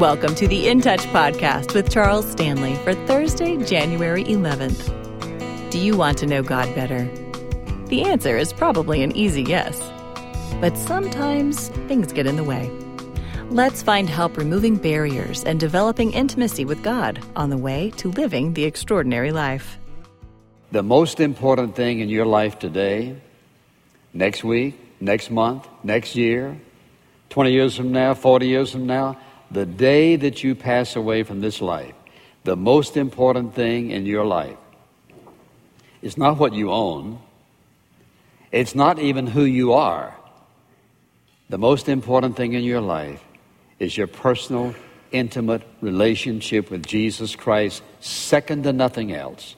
[0.00, 4.88] Welcome to the In Touch podcast with Charles Stanley for Thursday, January 11th.
[5.70, 7.04] Do you want to know God better?
[7.88, 9.78] The answer is probably an easy yes.
[10.58, 12.70] But sometimes things get in the way.
[13.50, 18.54] Let's find help removing barriers and developing intimacy with God on the way to living
[18.54, 19.76] the extraordinary life.
[20.72, 23.20] The most important thing in your life today,
[24.14, 26.58] next week, next month, next year,
[27.28, 29.18] 20 years from now, 40 years from now,
[29.50, 31.94] the day that you pass away from this life,
[32.44, 34.56] the most important thing in your life
[36.02, 37.18] is not what you own,
[38.52, 40.14] it's not even who you are.
[41.48, 43.22] The most important thing in your life
[43.78, 44.74] is your personal,
[45.10, 49.56] intimate relationship with Jesus Christ, second to nothing else.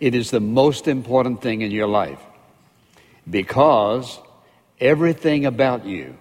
[0.00, 2.18] It is the most important thing in your life
[3.28, 4.18] because
[4.80, 6.16] everything about you,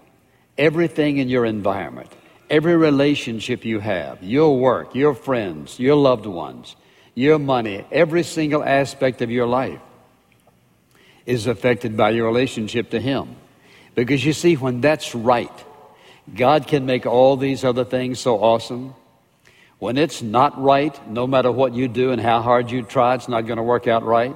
[0.57, 2.11] everything in your environment,
[2.51, 6.75] every relationship you have, your work, your friends, your loved ones,
[7.15, 9.79] your money, every single aspect of your life
[11.25, 13.37] is affected by your relationship to Him.
[13.95, 15.51] Because you see, when that's right,
[16.35, 18.95] God can make all these other things so awesome.
[19.79, 23.29] When it's not right, no matter what you do and how hard you try, it's
[23.29, 24.35] not going to work out right.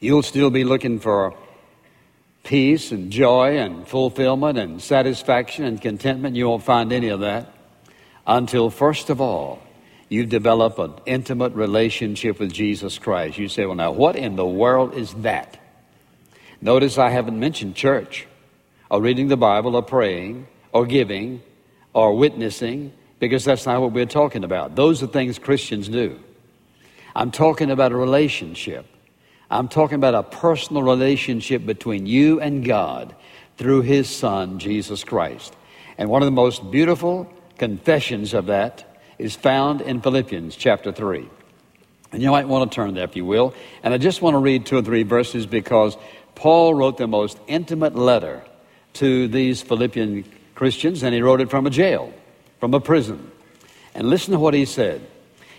[0.00, 1.34] You'll still be looking for
[2.48, 6.34] peace and joy and fulfillment and satisfaction and contentment.
[6.34, 7.52] You won't find any of that
[8.26, 9.62] until, first of all,
[10.08, 13.36] you develop an intimate relationship with Jesus Christ.
[13.36, 15.60] You say, well, now, what in the world is that?
[16.62, 18.26] Notice I haven't mentioned church
[18.90, 21.42] or reading the Bible or praying or giving
[21.92, 24.74] or witnessing because that's not what we're talking about.
[24.74, 26.18] Those are things Christians do.
[27.14, 28.86] I'm talking about a relationship.
[29.50, 33.14] I'm talking about a personal relationship between you and God
[33.56, 35.56] through His Son, Jesus Christ.
[35.96, 41.28] And one of the most beautiful confessions of that is found in Philippians chapter 3.
[42.12, 43.54] And you might want to turn there if you will.
[43.82, 45.96] And I just want to read two or three verses because
[46.34, 48.44] Paul wrote the most intimate letter
[48.94, 50.24] to these Philippian
[50.54, 52.12] Christians, and he wrote it from a jail,
[52.60, 53.30] from a prison.
[53.94, 55.06] And listen to what he said.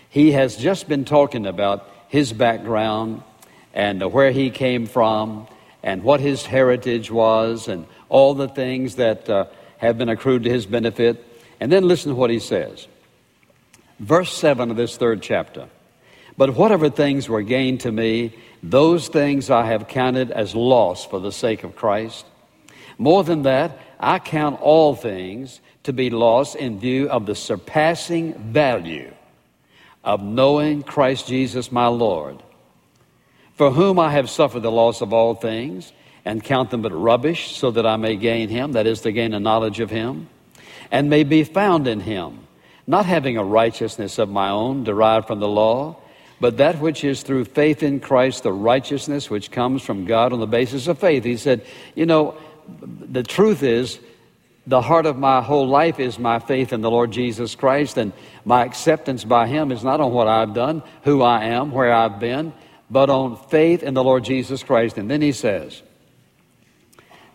[0.08, 3.22] He has just been talking about his background
[3.74, 5.46] and where he came from
[5.82, 9.46] and what his heritage was and all the things that uh,
[9.78, 11.26] have been accrued to his benefit.
[11.60, 12.86] And then listen to what he says.
[13.98, 15.68] Verse 7 of this third chapter.
[16.36, 21.20] But whatever things were gained to me, those things I have counted as loss for
[21.20, 22.24] the sake of Christ.
[22.98, 28.34] More than that, I count all things to be lost in view of the surpassing
[28.52, 29.12] value
[30.04, 32.42] of knowing Christ Jesus my Lord,
[33.60, 35.92] for whom I have suffered the loss of all things,
[36.24, 39.34] and count them but rubbish, so that I may gain him, that is, to gain
[39.34, 40.30] a knowledge of him,
[40.90, 42.38] and may be found in him,
[42.86, 45.98] not having a righteousness of my own derived from the law,
[46.40, 50.40] but that which is through faith in Christ, the righteousness which comes from God on
[50.40, 51.22] the basis of faith.
[51.22, 51.62] He said,
[51.94, 52.38] You know,
[52.80, 54.00] the truth is,
[54.66, 58.14] the heart of my whole life is my faith in the Lord Jesus Christ, and
[58.46, 62.18] my acceptance by Him is not on what I've done, who I am, where I've
[62.18, 62.54] been,
[62.90, 64.98] but on faith in the Lord Jesus Christ.
[64.98, 65.82] And then He says,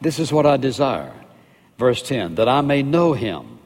[0.02, 1.14] This is what I desire.
[1.78, 3.60] Verse 10 that I may know Him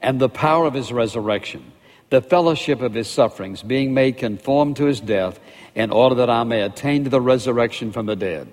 [0.00, 1.72] and the power of His resurrection,
[2.10, 5.38] the fellowship of His sufferings, being made conformed to His death,
[5.74, 8.48] in order that I may attain to the resurrection from the dead.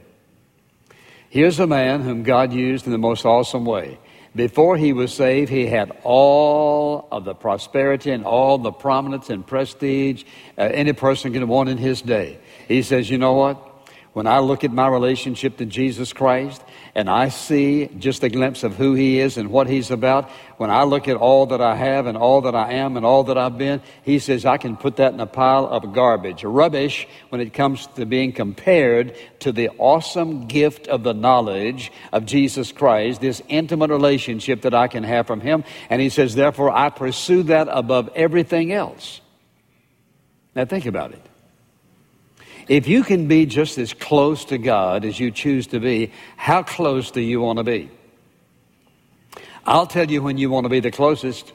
[1.30, 3.98] Here's a man whom God used in the most awesome way.
[4.36, 9.46] Before he was saved, he had all of the prosperity and all the prominence and
[9.46, 10.24] prestige
[10.58, 12.40] uh, any person could want in his day.
[12.68, 13.73] He says, You know what?
[14.14, 16.64] When I look at my relationship to Jesus Christ
[16.94, 20.70] and I see just a glimpse of who He is and what He's about, when
[20.70, 23.40] I look at all that I have and all that I am and all that
[23.40, 27.42] I've been, He says I can put that in a pile of garbage, rubbish, when
[27.42, 33.20] it comes to being compared to the awesome gift of the knowledge of Jesus Christ,
[33.20, 35.64] this intimate relationship that I can have from Him.
[35.90, 39.22] And He says, therefore, I pursue that above everything else.
[40.56, 41.30] Now think about it.
[42.68, 46.64] If you can be just as close to God as you choose to be, how
[46.64, 47.90] close do you want to be?
[49.66, 51.52] I'll tell you when you want to be the closest.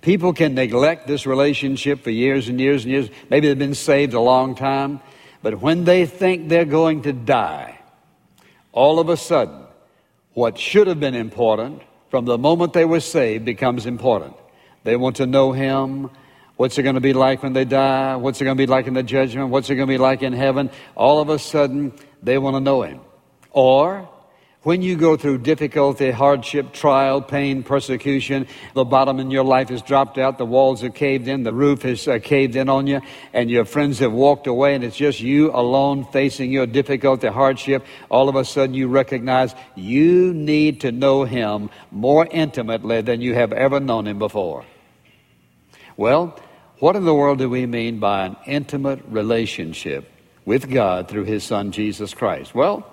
[0.00, 3.08] People can neglect this relationship for years and years and years.
[3.30, 5.00] Maybe they've been saved a long time,
[5.42, 7.78] but when they think they're going to die,
[8.72, 9.62] all of a sudden,
[10.34, 14.34] what should have been important from the moment they were saved becomes important.
[14.82, 16.10] They want to know Him.
[16.56, 18.14] What's it going to be like when they die?
[18.16, 19.50] What's it going to be like in the judgment?
[19.50, 20.70] What's it going to be like in heaven?
[20.94, 21.92] All of a sudden,
[22.22, 23.00] they want to know Him.
[23.50, 24.08] Or,
[24.64, 29.82] When you go through difficulty, hardship, trial, pain, persecution, the bottom in your life has
[29.82, 33.02] dropped out, the walls are caved in, the roof has uh, caved in on you,
[33.34, 37.84] and your friends have walked away, and it's just you alone facing your difficulty, hardship,
[38.10, 43.34] all of a sudden you recognize you need to know Him more intimately than you
[43.34, 44.64] have ever known Him before.
[45.98, 46.40] Well,
[46.78, 50.10] what in the world do we mean by an intimate relationship
[50.44, 52.54] with God through His Son, Jesus Christ?
[52.54, 52.90] Well,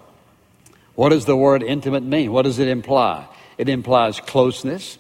[0.96, 2.32] what does the word intimate mean?
[2.32, 3.28] What does it imply?
[3.58, 4.98] It implies closeness,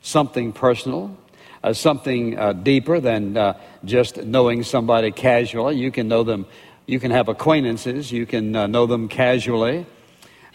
[0.00, 1.16] something personal,
[1.62, 5.76] uh, something uh, deeper than uh, just knowing somebody casually.
[5.76, 6.46] You can know them,
[6.86, 9.86] you can have acquaintances, you can uh, know them casually,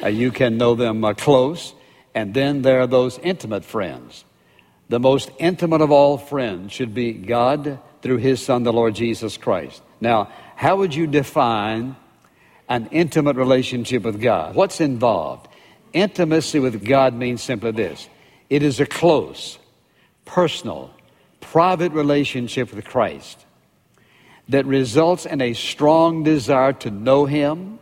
[0.02, 1.74] uh, you can know them uh, close,
[2.14, 4.24] and then there are those intimate friends.
[4.90, 9.38] The most intimate of all friends should be God through His Son, the Lord Jesus
[9.38, 9.82] Christ.
[10.02, 11.96] Now, how would you define
[12.70, 14.56] an intimate relationship with God.
[14.56, 15.48] What's involved?
[15.92, 18.08] Intimacy with God means simply this
[18.50, 19.58] it is a close,
[20.24, 20.94] personal,
[21.42, 23.46] private relationship with Christ
[24.48, 27.80] that results in a strong desire to know Him,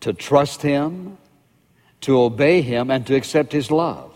[0.00, 1.18] to trust Him,
[2.02, 4.11] to obey Him, and to accept His love.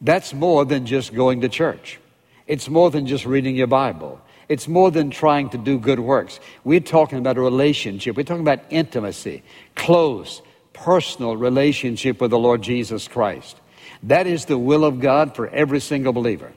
[0.00, 1.98] That's more than just going to church.
[2.46, 4.20] It's more than just reading your Bible.
[4.48, 6.40] It's more than trying to do good works.
[6.64, 8.16] We're talking about a relationship.
[8.16, 9.44] We're talking about intimacy,
[9.76, 10.42] close,
[10.72, 13.56] personal relationship with the Lord Jesus Christ.
[14.02, 16.52] That is the will of God for every single believer.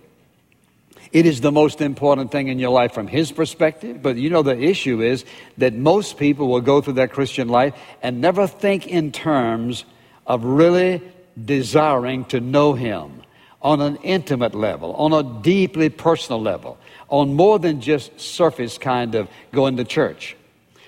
[1.12, 4.02] It is the most important thing in your life from His perspective.
[4.02, 5.26] But you know, the issue is
[5.60, 9.86] that most people will go through their Christian life and never think in terms
[10.26, 11.04] of really
[11.46, 13.23] desiring to know Him
[13.64, 16.78] on an intimate level, on a deeply personal level,
[17.10, 20.36] on more than just surface kind of going to church.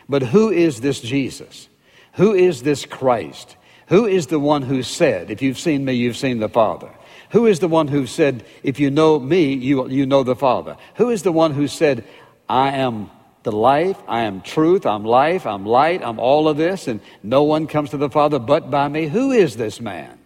[0.09, 1.69] But who is this Jesus?
[2.13, 3.55] Who is this Christ?
[3.87, 6.91] Who is the one who said, If you've seen me, you've seen the Father?
[7.31, 10.77] Who is the one who said, If you know me, you, you know the Father?
[10.95, 12.03] Who is the one who said,
[12.47, 13.09] I am
[13.43, 17.43] the life, I am truth, I'm life, I'm light, I'm all of this, and no
[17.43, 19.07] one comes to the Father but by me?
[19.07, 20.17] Who is this man?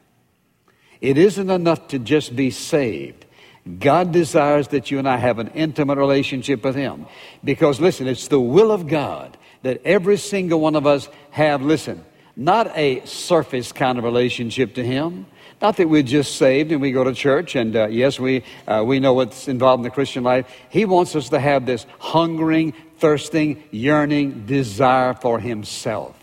[1.02, 3.26] It isn't enough to just be saved.
[3.80, 7.06] God desires that you and I have an intimate relationship with Him.
[7.44, 12.04] Because, listen, it's the will of God that every single one of us have, listen,
[12.36, 15.26] not a surface kind of relationship to Him.
[15.62, 18.82] Not that we're just saved and we go to church and uh, yes, we, uh,
[18.86, 20.50] we know what's involved in the Christian life.
[20.70, 26.16] He wants us to have this hungering, thirsting, yearning desire for Himself.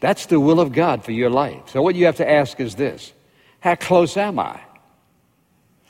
[0.00, 1.68] That's the will of God for your life.
[1.68, 3.12] So what you have to ask is this
[3.60, 4.60] how close am I?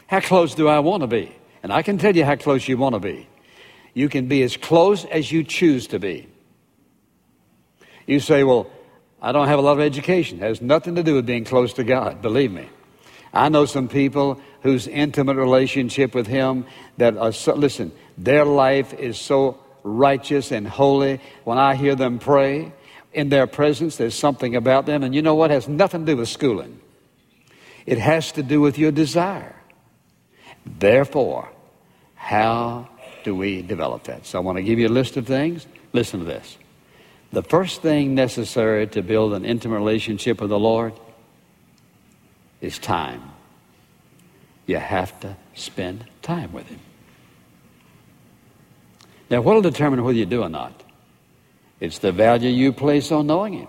[0.07, 1.35] How close do I want to be?
[1.63, 3.29] And I can tell you how close you want to be.
[3.95, 6.29] You can be as close as you choose to be.
[8.07, 8.71] You say, Well,
[9.23, 10.39] I don't have a lot of education.
[10.39, 12.69] It has nothing to do with being close to God, believe me.
[13.33, 18.93] I know some people whose intimate relationship with Him that are so, listen, their life
[18.95, 21.21] is so righteous and holy.
[21.45, 22.73] When I hear them pray,
[23.13, 25.03] in their presence, there's something about them.
[25.03, 25.51] And you know what?
[25.51, 26.81] It has nothing to do with schooling.
[27.91, 29.57] It has to do with your desire.
[30.65, 31.49] Therefore,
[32.15, 32.89] how
[33.25, 34.27] do we develop that?
[34.27, 35.67] So I want to give you a list of things.
[35.93, 36.57] Listen to this.
[37.33, 40.93] The first thing necessary to build an intimate relationship with the Lord
[42.61, 43.23] is time.
[44.67, 46.79] You have to spend time with Him.
[49.31, 50.81] Now, what will determine whether you do or not?
[51.81, 53.69] It's the value you place on knowing Him.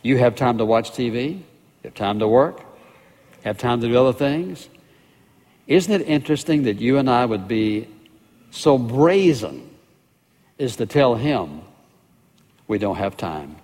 [0.00, 1.42] You have time to watch TV,
[1.84, 2.60] have time to work,
[3.44, 4.68] have time to do other things.
[5.66, 7.88] Isn't it interesting that you and I would be
[8.50, 9.70] so brazen
[10.58, 11.60] as to tell him
[12.66, 13.56] we don't have time?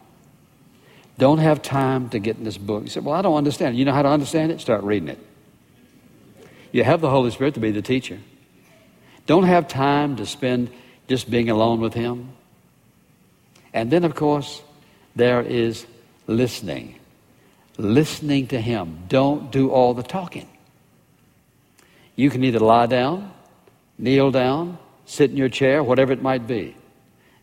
[1.18, 2.84] Don't have time to get in this book.
[2.84, 3.76] You say, Well, I don't understand.
[3.76, 4.60] You know how to understand it?
[4.60, 5.18] Start reading it.
[6.72, 8.18] You have the Holy Spirit to be the teacher.
[9.26, 10.70] Don't have time to spend
[11.08, 12.30] just being alone with Him.
[13.72, 14.62] And then, of course,
[15.14, 15.86] there is
[16.26, 16.99] listening
[17.76, 19.04] listening to Him.
[19.08, 20.48] Don't do all the talking.
[22.16, 23.32] You can either lie down,
[23.98, 26.76] kneel down, sit in your chair, whatever it might be.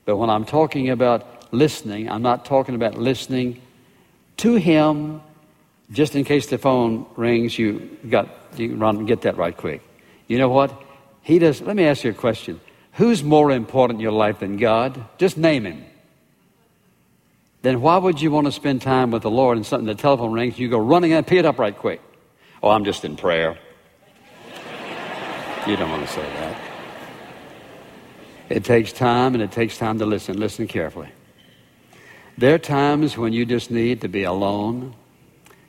[0.06, 3.62] But when I'm talking about listening, I'm not talking about listening
[4.38, 5.22] to Him.
[5.92, 9.82] Just in case the phone rings, you got you run and get that right quick.
[10.28, 10.74] You know what?
[11.22, 11.62] He does.
[11.62, 12.60] Let me ask you a question.
[12.94, 15.04] Who's more important in your life than God?
[15.18, 15.86] Just name Him
[17.62, 20.32] then why would you want to spend time with the Lord and something, the telephone
[20.32, 22.02] rings, you go running and pick it up right quick?
[22.62, 23.58] Oh, I'm just in prayer.
[25.66, 26.62] you don't want to say that.
[28.50, 30.40] It takes time and it takes time to listen.
[30.40, 31.10] Listen carefully.
[32.38, 34.94] There are times when you just need to be alone,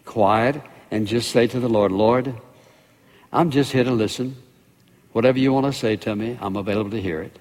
[0.04, 2.34] quiet, and just say to the Lord, Lord,
[3.32, 4.36] I'm just here to listen.
[5.12, 7.38] Whatever you want to say to me, I'm available to hear it.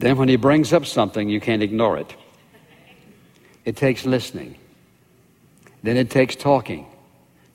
[0.00, 2.14] Then, when He brings up something, you can't ignore it.
[3.64, 4.56] It takes listening.
[5.82, 6.86] Then it takes talking,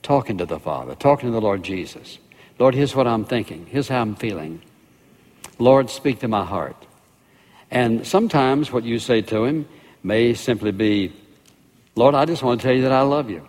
[0.02, 2.18] talking to the Father, talking to the Lord Jesus.
[2.58, 3.66] Lord, here's what I'm thinking.
[3.66, 4.62] Here's how I'm feeling.
[5.58, 6.76] Lord, speak to my heart.
[7.70, 9.68] And sometimes what you say to Him
[10.02, 11.12] may simply be,
[11.94, 13.46] Lord, I just want to tell you that I love you.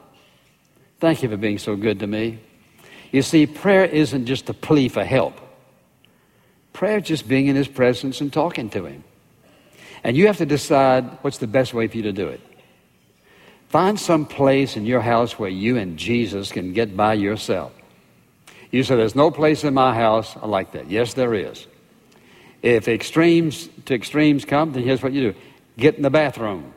[0.99, 2.39] Thank you for being so good to me.
[3.11, 5.39] You see, prayer isn't just a plea for help.
[6.73, 9.03] Prayer is just being in His presence and talking to Him.
[10.03, 12.41] And you have to decide what's the best way for you to do it.
[13.71, 17.71] Find some place in your house where you and Jesus can get by yourself.
[18.69, 20.91] You say, There's no place in my house like that.
[20.91, 21.67] Yes, there is.
[22.61, 25.39] If extremes to extremes come, then here's what you do
[25.77, 26.73] get in the bathroom,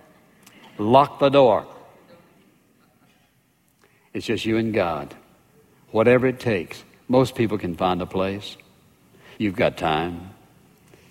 [0.79, 1.67] lock the door.
[4.13, 5.17] It's just you and God.
[5.91, 6.85] Whatever it takes.
[7.09, 8.57] Most people can find a place.
[9.37, 10.31] You've got time.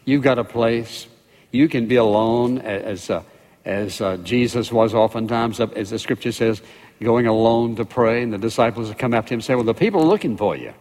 [0.06, 1.08] You've got a place.
[1.52, 3.24] You can be alone as, uh,
[3.66, 6.62] as uh, Jesus was oftentimes, as the scripture says,
[7.02, 8.22] going alone to pray.
[8.22, 10.56] And the disciples would come after him and say, Well, the people are looking for
[10.56, 10.74] you.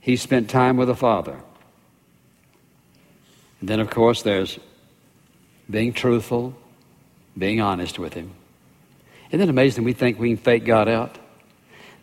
[0.00, 1.38] He spent time with the Father.
[3.60, 4.58] And then, of course, there's
[5.68, 6.54] being truthful,
[7.36, 8.32] being honest with Him.
[9.30, 11.18] Isn't it amazing we think we can fake God out?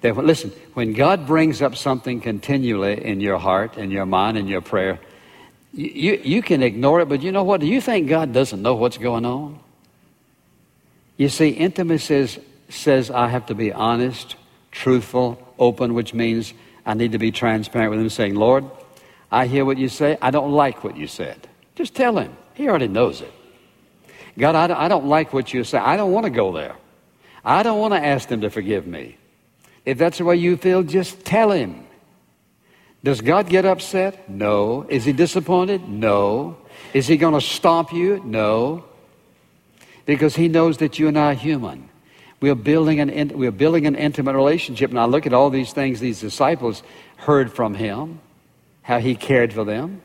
[0.02, 4.48] That, listen, when God brings up something continually in your heart, in your mind, in
[4.48, 5.00] your prayer,
[5.74, 7.62] you, you can ignore it, but you know what?
[7.62, 9.60] Do you think God doesn't know what's going on?
[11.18, 14.36] You see, intimacy says, says I have to be honest,
[14.72, 16.54] truthful, open, which means
[16.86, 18.66] I need to be transparent with Him, saying, Lord,
[19.32, 20.18] I hear what you say.
[20.22, 21.48] I don't like what you said.
[21.76, 22.36] Just tell Him.
[22.54, 23.32] He already knows it.
[24.38, 25.80] God, I don't like what you say.
[25.80, 26.76] I don't want to go there.
[27.44, 29.18] I don't want to ask them to forgive me.
[29.86, 31.87] If that's the way you feel, just tell him.
[33.08, 34.30] Does God get upset?
[34.30, 34.86] No.
[34.90, 35.88] Is he disappointed?
[35.88, 36.58] No.
[36.94, 38.22] Is he going to stomp you?
[38.26, 38.84] No.
[40.06, 41.88] Because he knows that you and I are human.
[42.42, 44.90] We're building an, we're building an intimate relationship.
[44.90, 46.84] And I look at all these things these disciples
[47.16, 48.20] heard from him,
[48.82, 50.02] how he cared for them.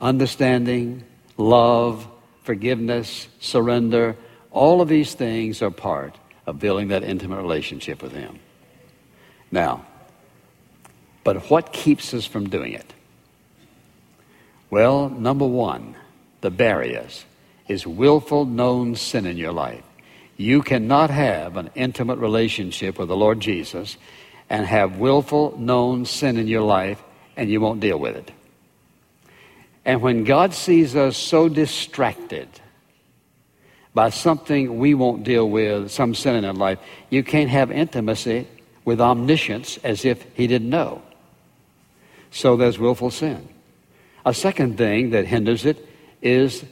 [0.00, 1.02] Understanding,
[1.36, 2.06] love,
[2.44, 4.16] forgiveness, surrender,
[4.52, 6.14] all of these things are part
[6.46, 8.38] of building that intimate relationship with Him.
[9.50, 9.84] Now,
[11.26, 12.94] but what keeps us from doing it?
[14.70, 15.96] Well, number one,
[16.40, 17.24] the barriers
[17.66, 19.82] is willful known sin in your life.
[20.36, 23.96] You cannot have an intimate relationship with the Lord Jesus
[24.48, 27.02] and have willful known sin in your life
[27.36, 28.30] and you won't deal with it.
[29.84, 32.48] And when God sees us so distracted,
[33.94, 36.78] by something we won't deal with, some sin in our life,
[37.10, 38.46] you can't have intimacy
[38.84, 41.02] with omniscience as if he didn't know.
[42.30, 43.48] So there's willful sin.
[44.24, 45.86] A second thing that hinders it
[46.20, 46.64] is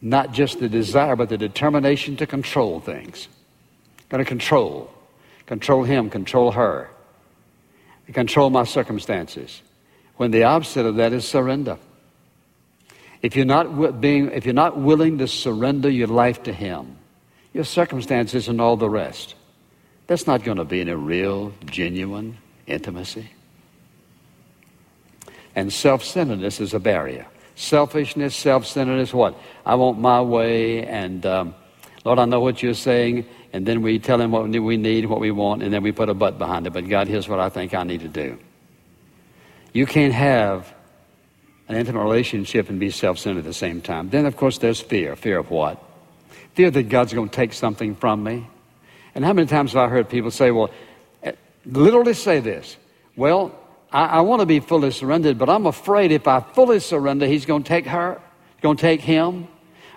[0.00, 3.28] not just the desire, but the determination to control things.
[4.10, 4.92] To control.
[5.46, 6.90] Control him, control her.
[8.12, 9.62] Control my circumstances.
[10.16, 11.78] When the opposite of that is surrender.
[13.22, 16.96] If you're not being, if you're not willing to surrender your life to Him,
[17.54, 19.36] your circumstances and all the rest,
[20.08, 23.30] that's not going to be any real, genuine intimacy.
[25.54, 27.26] And self-centeredness is a barrier.
[27.54, 29.38] Selfishness, self-centeredness, what?
[29.66, 31.54] I want my way, and um,
[32.04, 35.20] Lord, I know what you're saying, and then we tell Him what we need, what
[35.20, 36.72] we want, and then we put a but behind it.
[36.72, 38.38] But God, here's what I think I need to do.
[39.72, 40.72] You can't have
[41.68, 44.10] an intimate relationship and be self centered at the same time.
[44.10, 45.16] Then, of course, there's fear.
[45.16, 45.82] Fear of what?
[46.54, 48.46] Fear that God's going to take something from me.
[49.14, 50.70] And how many times have I heard people say, well,
[51.22, 51.32] eh,
[51.66, 52.76] literally say this,
[53.16, 53.58] well,
[53.92, 57.46] I, I want to be fully surrendered, but I'm afraid if I fully surrender, He's
[57.46, 58.20] going to take her,
[58.62, 59.48] going to take him,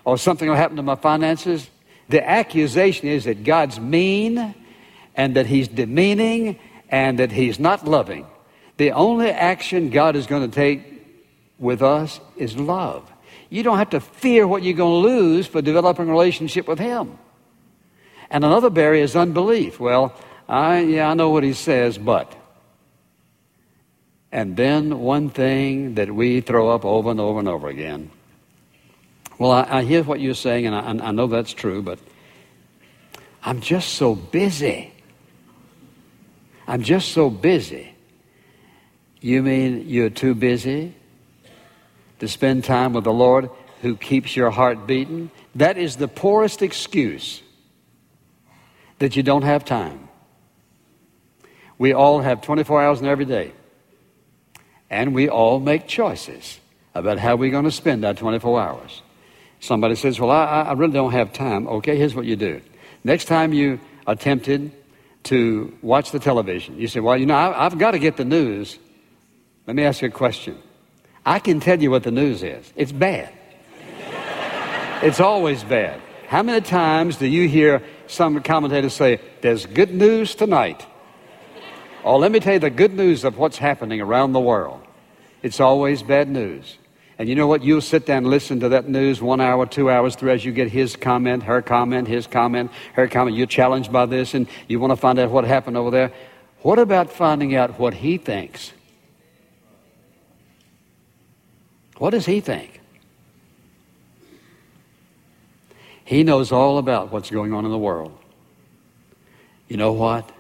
[0.04, 1.70] or something will happen to my finances.
[2.10, 4.54] The accusation is that God's mean
[5.16, 6.60] and that He's demeaning
[6.90, 8.28] and that He's not loving.
[8.78, 10.84] The only action God is going to take
[11.58, 13.10] with us is love.
[13.50, 16.80] You don't have to fear what you're going to lose for developing a relationship with
[16.80, 17.18] Him.
[18.30, 19.80] And another barrier is unbelief.
[19.80, 20.14] Well,
[20.50, 22.36] I, yeah, I know what He says, but.
[24.36, 28.12] And then one thing that we throw up over and over and over again.
[29.40, 32.00] Well, I, I hear what you're saying, and I, I know that's true, but
[33.42, 34.92] I'm just so busy.
[36.68, 37.96] I'm just so busy.
[39.22, 40.94] You mean you're too busy
[42.20, 43.50] to spend time with the Lord
[43.84, 47.42] who keeps your heart beating, that is the poorest excuse
[49.00, 50.10] that you don't have time.
[51.78, 53.54] We all have 24 hours in every day.
[54.90, 56.60] And we all make choices
[56.94, 59.02] about how we're going to spend our 24 hours.
[59.60, 61.68] Somebody says, Well, I, I really don't have time.
[61.68, 62.62] Okay, here's what you do.
[63.04, 64.72] Next time you are tempted
[65.24, 68.26] to watch the television, you say, Well, you know, I, I've got to get the
[68.26, 68.78] news.
[69.68, 70.58] Let me ask you a question.
[71.26, 72.72] I can tell you what the news is.
[72.76, 73.34] It's bad.
[75.02, 76.00] it's always bad.
[76.28, 80.86] How many times do you hear some commentators say, There's good news tonight?
[82.06, 84.80] Oh, let me tell you the good news of what's happening around the world.
[85.42, 86.78] It's always bad news.
[87.18, 87.64] And you know what?
[87.64, 90.52] You'll sit down and listen to that news one hour, two hours, three as you
[90.52, 93.36] get his comment, her comment, his comment, her comment.
[93.36, 96.14] You're challenged by this and you want to find out what happened over there.
[96.62, 98.72] What about finding out what he thinks?
[101.98, 102.82] What does he think?
[106.04, 108.16] He knows all about what's going on in the world.
[109.68, 110.32] You know what?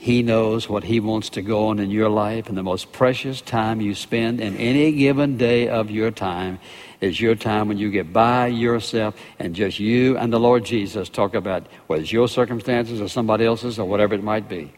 [0.00, 3.40] He knows what He wants to go on in your life, and the most precious
[3.40, 6.60] time you spend in any given day of your time
[7.00, 11.08] is your time when you get by yourself and just you and the Lord Jesus
[11.08, 14.72] talk about whether it's your circumstances or somebody else's or whatever it might be.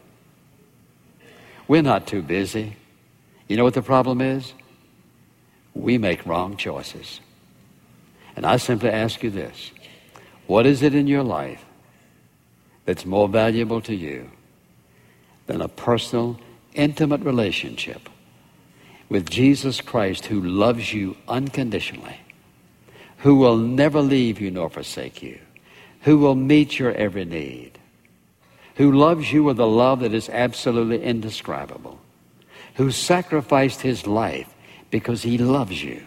[1.67, 2.75] We're not too busy.
[3.47, 4.55] You know what the problem is?
[5.75, 7.19] We make wrong choices.
[8.35, 9.71] And I simply ask you this
[10.47, 11.63] what is it in your life
[12.85, 14.31] that's more valuable to you?
[15.47, 16.39] Than a personal,
[16.73, 18.09] intimate relationship
[19.09, 22.17] with Jesus Christ who loves you unconditionally,
[23.17, 25.37] who will never leave you nor forsake you,
[26.01, 27.77] who will meet your every need,
[28.75, 31.99] who loves you with a love that is absolutely indescribable,
[32.75, 34.47] who sacrificed his life
[34.89, 36.01] because he loves you,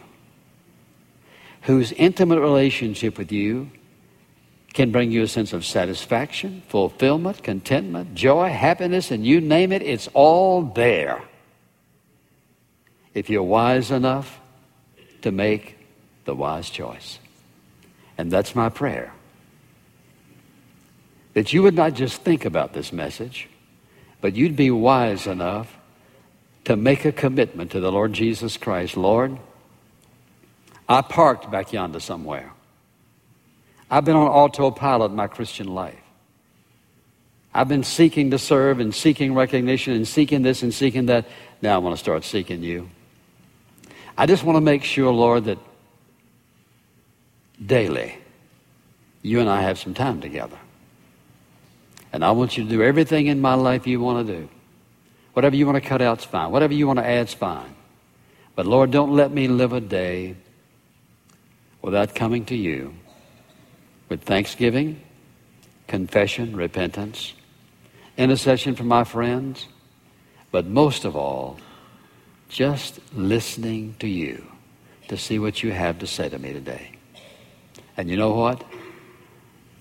[1.62, 3.70] whose intimate relationship with you
[4.75, 9.83] can bring you a sense of satisfaction, fulfillment, contentment, joy, happiness, and you name it,
[9.83, 11.23] it's all there.
[13.15, 14.41] If you're wise enough
[15.23, 15.78] to make
[16.25, 17.21] the wise choice.
[18.19, 19.13] And that's my prayer.
[21.34, 23.49] That you would not just think about this message,
[24.21, 25.76] but you'd be wise enough
[26.65, 28.97] to make a commitment to the Lord Jesus Christ.
[28.97, 29.39] Lord,
[30.89, 32.53] I parked back yonder somewhere.
[33.90, 35.99] I've been on autopilot my Christian life.
[37.52, 41.26] I've been seeking to serve and seeking recognition and seeking this and seeking that.
[41.62, 42.90] Now I want to start seeking you.
[44.18, 45.58] I just want to make sure, Lord, that
[47.64, 48.18] daily
[49.23, 50.58] you and I have some time together.
[52.12, 54.49] And I want you to do everything in my life you want to do.
[55.32, 56.50] Whatever you want to cut out's fine.
[56.50, 57.75] Whatever you want to add's fine.
[58.54, 60.36] But Lord, don't let me live a day
[61.82, 62.94] without coming to you
[64.08, 65.00] with thanksgiving,
[65.86, 67.34] confession, repentance,
[68.17, 69.67] intercession for my friends,
[70.50, 71.58] but most of all,
[72.49, 74.45] just listening to you
[75.08, 76.93] to see what you have to say to me today.
[77.97, 78.64] And you know what?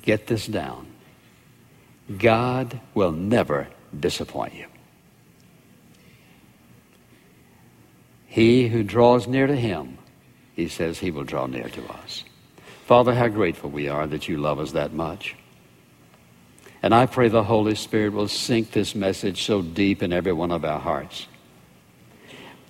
[0.02, 0.88] Get this down.
[2.18, 4.66] God will never disappoint you.
[8.28, 9.98] He who draws near to him,
[10.56, 12.24] he says he will draw near to us.
[12.86, 15.36] Father, how grateful we are that you love us that much.
[16.82, 20.52] And I pray the Holy Spirit will sink this message so deep in every one
[20.52, 21.28] of our hearts.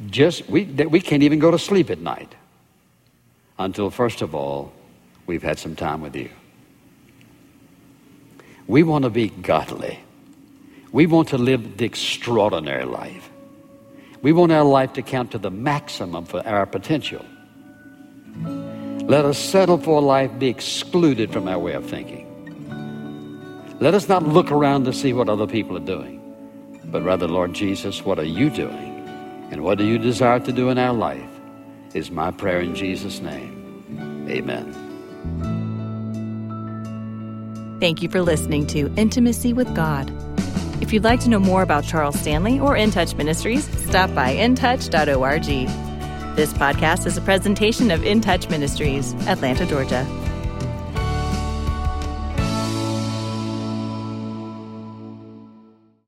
[0.07, 2.35] Just we, that we can't even go to sleep at night
[3.57, 4.71] until, first of all,
[5.25, 6.29] we've had some time with you.
[8.67, 9.99] We want to be godly.
[10.91, 13.29] We want to live the extraordinary life.
[14.21, 17.25] We want our life to count to the maximum for our potential.
[19.07, 22.25] Let us settle for life be excluded from our way of thinking.
[23.79, 26.21] Let us not look around to see what other people are doing,
[26.85, 28.93] but rather, Lord Jesus, what are you doing?
[29.51, 31.29] And what do you desire to do in our life?
[31.93, 34.25] Is my prayer in Jesus' name.
[34.29, 34.73] Amen.
[37.79, 40.09] Thank you for listening to Intimacy with God.
[40.81, 44.33] If you'd like to know more about Charles Stanley or In Touch Ministries, stop by
[44.33, 45.92] intouch.org.
[46.35, 50.03] This podcast is a presentation of In Touch Ministries, Atlanta, Georgia.